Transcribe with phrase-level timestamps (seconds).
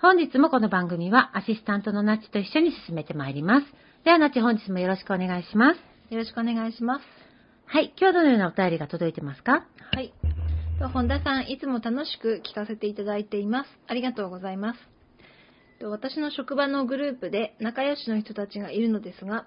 [0.00, 3.66] 本日もこの番組はアシスタントのナチと一緒に進めてまいります。
[4.04, 6.12] ではナチ本日もよろしくお願いします。
[6.12, 7.04] よろしくお願いします。
[7.66, 9.64] はい、今日どのようなお便りが届いてますか？
[9.92, 10.12] はい。
[10.92, 13.70] 本田さん、いつも楽しく聞かせていただいています。
[13.86, 14.78] ありがとうございます。
[15.82, 19.46] 私の職場のグループで仲良しの人たちがいるのですが、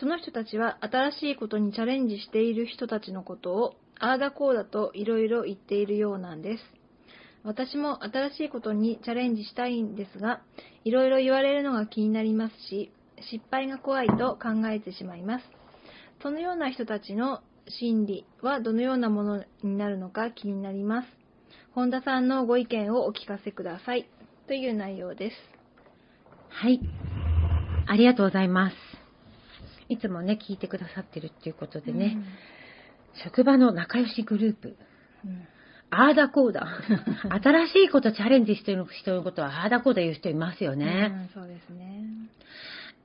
[0.00, 6.64] その人たちは新しいことにチャレンジしている人たちのことを、ああだこうだといろいろ言っているようなんです。
[7.44, 10.42] 私も新しいことにチャレンジしたいんですが、
[10.84, 12.92] いろいろ言われるのが気になりますし、
[13.30, 15.44] 失敗が怖いと考えてしまいます。
[16.22, 21.08] そのような人たちの心理はどのようなものになるのか気になります。
[21.72, 24.08] 本田さんのご意見をお聞かせください。
[24.46, 25.36] という内容です。
[26.48, 26.80] はい。
[27.86, 28.76] ありがとうございます。
[29.88, 32.24] いつもね、聞いてくださってるっていうことでね、うん、
[33.24, 34.76] 職場の仲良しグループ、
[35.24, 35.46] うん、
[35.90, 36.66] ああだこうだ。
[37.42, 41.10] 新しいことチャレンジしてる人のことは、ああだこうだ言う人いますよね。
[41.34, 42.04] うん、そうですね。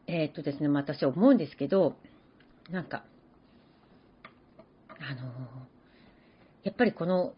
[0.07, 1.95] えー、っとですね、私思うんですけど、
[2.69, 3.03] なんか、
[4.99, 5.31] あの
[6.63, 7.33] やっぱりこの、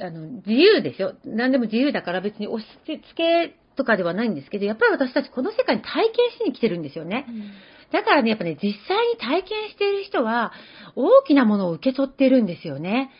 [0.00, 7.26] あの、自由でしょ何でも自由だから別に押し付けとかではないんですけど、やっぱり私たちこの世界に体験しに来てるんですよね。
[7.28, 7.50] うん
[7.90, 10.52] だからね、やっぱね、実際に体験している人は、
[10.94, 13.10] 大きなものを受け取ってるんですよね。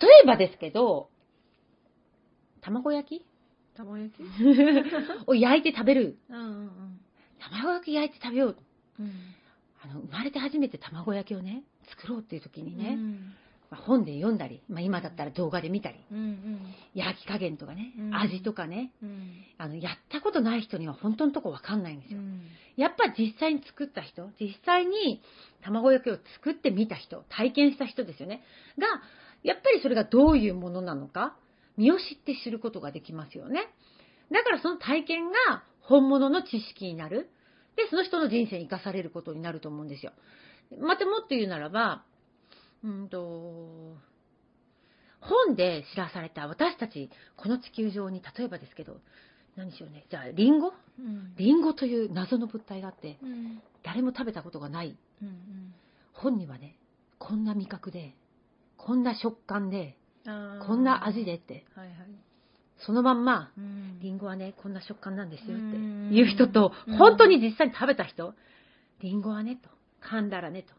[0.00, 1.08] 例えばですけど、
[2.60, 3.26] 卵焼き？
[3.76, 4.22] 卵焼き？
[5.26, 6.18] を焼いて食べる。
[6.28, 7.00] うんうんうん、
[7.38, 8.56] 卵焼き焼いて食べよう。
[9.00, 9.12] うん、
[9.82, 13.34] あの生まれて初めて卵焼きをね、作ろうっていう時にね、うん。
[13.70, 16.60] まあ、本で読んだり、まあ、今だったら動画で見たり、うんうん、
[16.94, 22.40] 焼き加減とかね、うん、味とかね、うん、あのやったことない人には本当のとこわかんないんですよ、うん、
[22.76, 25.20] やっぱ実際に作った人実際に
[25.62, 28.42] 卵焼きを作ってみた人体験した人ですよね。
[28.78, 28.86] が
[29.42, 31.36] やっぱりそれがどういうものなのか
[31.76, 33.68] 身を知って知ることができますよね。
[34.32, 37.30] だからその体験が本物の知識になる。
[37.76, 40.12] でその人の人生に生かされることになると思うんですよ。
[40.80, 42.04] またもっと言うならば
[42.84, 43.96] うんと、
[45.20, 49.00] 本で知らされた私たち、この地球上に、例えばですけど、
[49.56, 55.74] 何しようね、じゃあ、リンゴ、うん、リンゴという謎の物体があって、うん、誰も食べたことがない、うんうん、
[56.12, 56.76] 本にはね、
[57.18, 58.14] こんな味覚で、
[58.78, 59.98] こんな食感で、
[60.66, 61.96] こんな味でって、はいはい、
[62.78, 68.32] そのまんま、うん、リンゴはね、こんな食感なんですよっていう人と、本当に実際に食べた人、
[69.00, 69.68] リンゴはね、と、
[70.08, 70.72] 噛んだらね、と。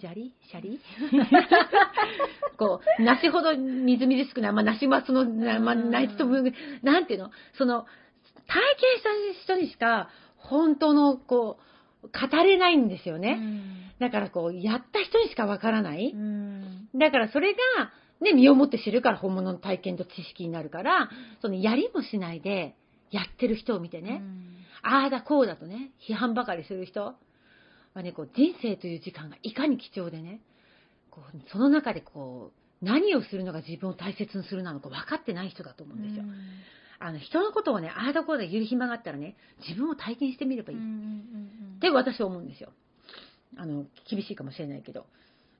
[0.00, 0.34] 砂利？
[0.50, 0.80] シャリ
[2.58, 5.24] こう、梨ほどみずみずしくない、まあ、梨はその、
[5.60, 6.26] まあ、梨と、
[6.82, 7.30] なんていうの？
[7.56, 7.86] その、
[8.48, 8.60] 体
[9.44, 11.62] 験した人にしか、本当の、こう、
[12.02, 13.40] 語れないんですよね。
[13.98, 16.14] だからこう、やった人にしかわからない。
[16.94, 17.58] だからそれが、
[18.20, 21.10] ね、身をもって知るから本物の体験と知識になるから、
[21.40, 22.74] そのやりもしないで、
[23.10, 24.22] やってる人を見てね、
[24.82, 27.14] ああだこうだとね、批判ばかりする人、
[27.94, 30.40] はね、こう人生という時間がいかに貴重でね、
[31.10, 36.24] こうその中でこう、何をするのが自分を大切にするなのか分かってない人だと思うんですよ。
[37.00, 39.36] あの、人のことをね、ああだこうだ言う暇があったらね、
[39.66, 40.78] 自分を体験してみればいい。
[40.78, 42.72] って私は思うんですよ。
[43.56, 45.06] あの、厳しいかもしれないけど。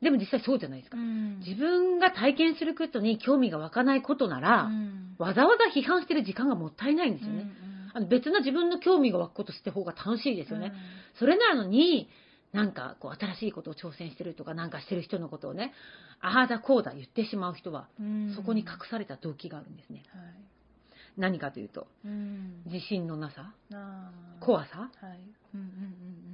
[0.02, 0.96] でも実際そうじゃないですか。
[1.40, 4.70] 自分が体験することに興味が湧かないことなら、
[5.18, 7.50] わざわざ批判してる時間がもったいないんですよね。
[7.94, 10.72] あの別な自分の興味が湧くことして方が楽しいですよね。
[11.18, 12.08] それなのに、
[12.52, 15.72] なんかこう新しいことを挑戦してるとかなんかしてる人のことをね、
[16.20, 17.88] ああだこうだ言ってしまう人は、
[18.36, 20.04] そこに隠された動機があるんですね。
[20.12, 20.34] はい、
[21.18, 21.86] 何かというと、
[22.66, 23.52] 自信のなさ、
[24.40, 24.90] 怖さ、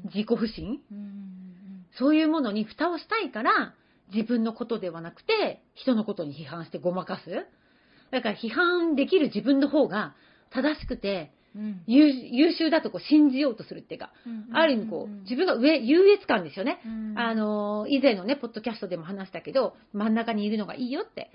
[0.05, 0.81] 自己不信、
[1.99, 3.75] そういうものに蓋をしたいから、
[4.13, 7.47] 自分のことではなくて、人のことに批判してごまかす。
[8.11, 10.15] だから批判できる自分の方が
[10.51, 14.13] 正しくて、うん、優秀だとこう信じようとするっていうか、
[14.53, 16.81] ある意味こう、自分が上、優越感ですよね。
[16.85, 21.31] うん、あの、以前のね、ポッドキャストでも話したけど、真ん中にいるのがいいよって。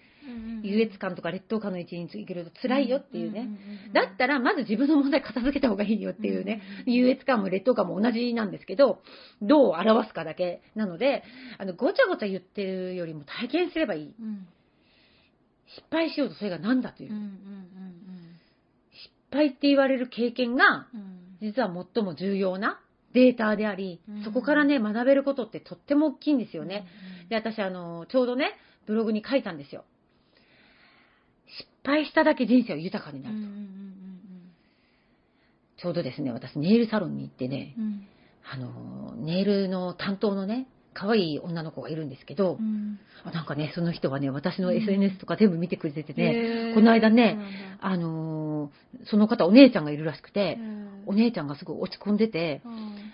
[0.63, 3.47] 優越感とか劣等感の位置についてると辛いよっていうね。
[3.93, 6.61] だったら、まず自分の問題片付けた方がいいよっていうね。
[6.85, 9.01] 優越感も劣等感も同じなんですけど、
[9.41, 11.23] どう表すかだけなので、
[11.57, 14.13] あの、ごちゃごちゃ言ってるよりも体験すればいい。
[15.75, 17.11] 失敗しようとそれが何だという。
[19.31, 20.87] 敗って言われる経験が、
[21.41, 22.79] 実は最も重要な
[23.13, 26.85] データであり、そこからね、学べることってとっても大きいんですよね。
[27.29, 29.85] で、私、あの、ちょうどね、ブログに書いたんですよ。
[31.83, 33.41] 失敗しただけ人生は豊かになると。
[35.81, 38.07] ちょうどですね、私、ネイルサロンに行ってね、うん、
[38.51, 42.99] あの、ネイルの担当のね、可愛い女の子がいるんですけど、うん、
[43.33, 47.39] なんかね、その人はね、私の SNS とか全部見てくれててね、この間ね、
[47.79, 50.57] あのー、その方お姉ちゃんがいるらしくて、
[51.05, 52.61] お姉ちゃんがすごい落ち込んでて、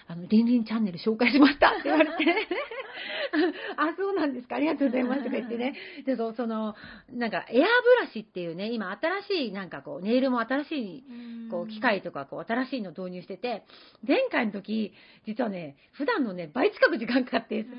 [0.08, 2.12] あの、リンリンチャンネル紹介しましたって言われて、
[3.78, 5.24] あ、そうなんですか、ありがとうございます。
[5.24, 5.76] とか言ってね。
[6.06, 6.76] で、そその、
[7.12, 7.62] なんか、エアブ
[8.02, 8.90] ラシっていうね、今
[9.30, 11.04] 新しい、なんかこう、ネイルも新しい、
[11.52, 13.64] こう、機械とか、こう、新しいの導入してて、
[14.08, 14.94] 前回の時、
[15.28, 17.70] 実はね、普段のね、倍近く時間かかって、すっ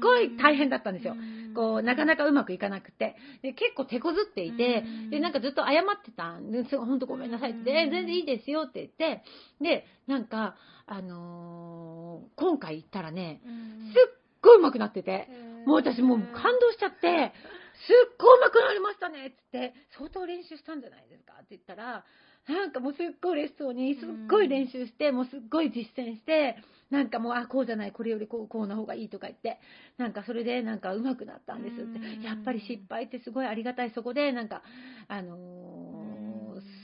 [0.00, 1.16] ごい大変だったんですよ。
[1.54, 3.16] こう、なかなかうまくいかなくて。
[3.42, 6.76] で、結構手こずっていて、で、なんかずっと謝ってたんです。
[6.76, 9.22] ほんとごめんなさいって、全然いいですよって言って、
[9.60, 10.56] で、なんか、
[10.86, 15.28] あのー、今回行ったらね、すっごい上手くなってて、
[15.66, 17.32] もう私もう感動しちゃって、
[17.86, 22.04] すっごい上手くなりましたねっつって、相当練習したんじゃないですかって言ったら、
[22.48, 26.56] なんかもうすっごい嬉しそうに、すっごい練習して、もうすっごい実践して、
[26.90, 29.58] なんかもう、あ、こうじゃない、これよりこう、こうな方がいいとか言って、
[29.98, 32.24] なんかそれでなんか上手くなったんですって。
[32.24, 34.62] やっぱり失敗ってすごいありがたい、そこで、なんか、
[35.08, 35.75] あのー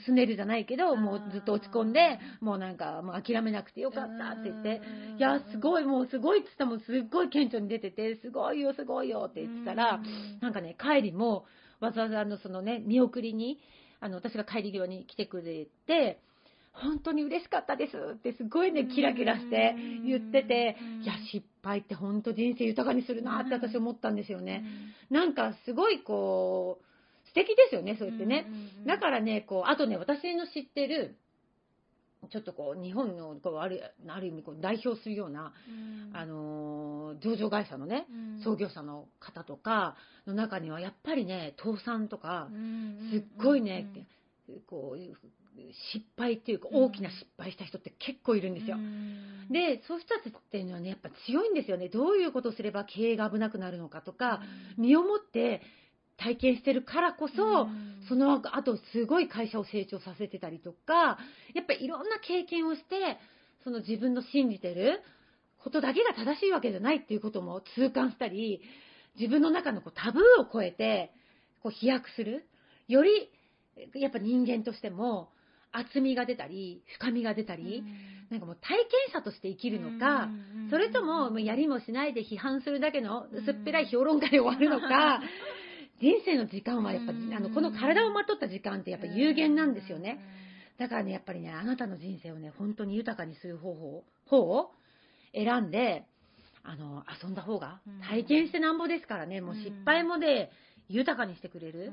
[0.05, 4.81] すねるじゃないけど、もうずっと落ち込んで、もうなんか、もう諦めなくてよかったって言って、
[5.19, 10.01] いや、すごい、もうすごいって言ったらもうすっごい顕著に出てて、すごいよ、すごいよって言ってたら、
[10.41, 11.45] なんかね、帰りも、
[11.81, 13.59] わざわざあの、そのね、見送りに、
[14.01, 16.21] あの、私が帰り際に来てくれて、
[16.73, 19.75] 本当に嬉しかったですってすごいね、キラキラして
[20.07, 24.65] 言ってて、いや、失敗って本当人生豊かにするなって私思ったんですよね。
[25.11, 26.85] なんかすごいこう、
[27.33, 28.47] 素敵ですよね、そうやってね。
[28.87, 31.17] だからね、こう、あとね、私の知ってる、
[32.31, 39.97] ちょっとこう、日本の、こう、ある、ある意味、こう、代表するような、うん、あの、上場会社のね、うん、創業者の方とか
[40.27, 42.49] の中には、やっぱりね、倒産とか、
[43.11, 43.87] すっごいね、
[44.67, 44.99] こう、
[45.95, 48.77] 失敗っていうか、大きな失敗した人って結構いるんですよ。
[49.51, 51.89] で、そういう人たちっていうのはね、やっぱ強いんですよね。
[51.89, 54.43] どういうことをすれば経営が危なくなるのかとか、
[54.77, 55.63] 身をもって
[56.23, 57.69] 体験してるからこそ、
[58.09, 61.19] その後すごい会社を成長させてたりとか、
[61.55, 63.19] やっぱりいろんな経験をして、
[63.65, 65.01] その自分の信じてる
[65.63, 68.61] ことだけが正しいわけじゃないっていうことも痛感したり、
[69.19, 71.13] 自分の中のこうタブーを超えて、
[71.63, 72.45] こう飛躍する。
[72.89, 73.31] より、
[73.95, 75.31] やっぱ人間としても、
[75.71, 77.83] 厚みが出たり、深みが出たり、
[78.31, 80.29] なんかもう体験者として生きるのか、
[80.71, 85.21] それとも、やりもしないで批判するだけの薄っぺらい評論家で終わるのか、
[86.03, 90.19] 人生の時間はやっぱ、あの、この体をまとった時間ってやっぱ有限なんですよね。
[90.79, 94.73] だからね、やっぱりね、あなたの人生をね、本当に豊かにする方法、方を
[95.33, 96.05] 選んで、
[96.65, 100.51] あの、遊んだ方が、体験してなんぼですからね、もう失敗もで
[100.89, 101.93] 豊かにしてくれる。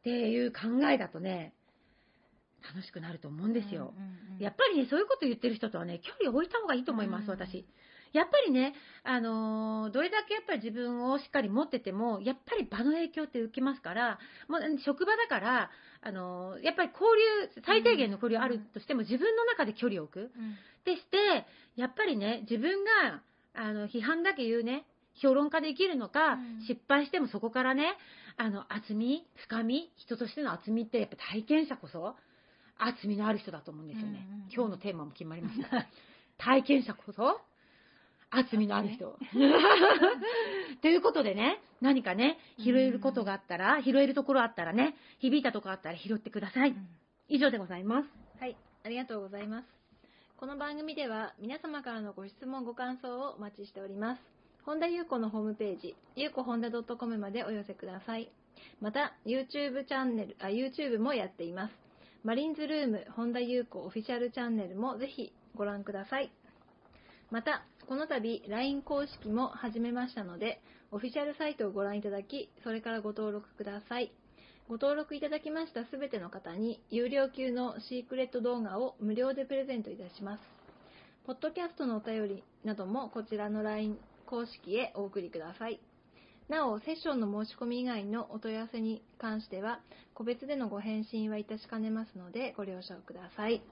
[0.00, 1.54] っていう考えだとね、
[2.62, 3.94] 楽しくなると思うんですよ。
[4.38, 7.66] やっぱりね、そういうこと言ってる人とはね、距離を置いた方がいいと思います、私。
[8.14, 14.18] やっぱりね、あのー、どれだけやっぱり自分をしっかり持ってても、やっぱり場の影響って受けますから、
[14.48, 17.10] もう職場だから、あのー、やっぱり交
[17.56, 20.20] 流、最低限の交流あるとしても、自分の中で距離を置く。
[20.20, 20.30] うん、
[20.84, 21.44] でして、
[21.76, 23.20] やっぱりね、自分が、
[23.54, 24.86] あの、批判だけ言うね、
[25.20, 27.96] 評論家で生きるのか、うん、失敗してもそこからね、
[28.36, 32.14] あの、厚み、深み、人としての厚みってやっぱ体験者こそ、
[32.78, 34.26] 厚みのある人だと思うんですよね。
[34.28, 35.86] うんうんうん、今日のテーマも決まりました。
[36.38, 37.40] 体験者こそ、
[38.36, 39.18] 厚みのある人。
[40.82, 46.74] ということでね、何かね、拾えることがあったら、拾えるところあったらね、響いたところあったら拾ってください。
[47.28, 48.08] 以上でございます。
[48.40, 48.56] はい。
[48.84, 49.68] ありりがとうございます。
[50.36, 54.22] この番組では皆様からのご質問ご感想をお待ちしております。
[54.64, 58.30] 本田裕子のホームページ、ゆうこ本田 .com までお寄せください。
[58.80, 61.74] また、YouTube チャンネル、あ、YouTube もやっています。
[62.22, 66.30] マリンズルーム本田裕子オフィシャルチャンネルもぜひご覧ください。
[67.32, 74.10] また、この度 LINE 公式も始めましたので、オフィシャルサイトをご覧いただき、それからご登録ください。
[74.68, 80.42] ご登録いただきましたすべての方に、有料級のシークレット動画を無料でプレゼントいたします。
[81.26, 85.78] ポッドキャストのお便りなどもこちらの LINE 公式へお送りください。
[86.48, 89.80] なお、セッションの申し込み以外のお問い合わせに関しては、
[90.14, 93.62] 個別でのご返信はいたしかねますので、ご了承ください。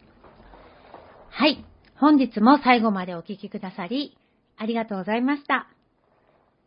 [1.31, 1.65] はい。
[2.03, 4.19] 本日も最後までお聴きくださり、
[4.59, 5.69] ありがとうございました。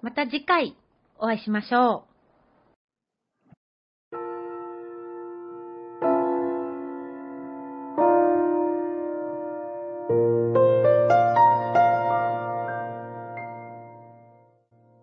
[0.02, 0.78] また次回
[1.20, 2.16] お会いしましょう。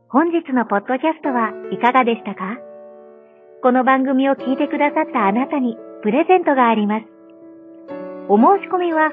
[0.08, 2.56] 本日のポッドキャストはいかがでしたか？
[3.62, 7.06] この番組を聞いてくださったあなたにプレゼントがあります。
[8.30, 9.12] お申し込みは